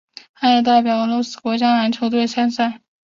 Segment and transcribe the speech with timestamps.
[0.33, 2.81] 他也代表俄罗斯国家篮球队参赛。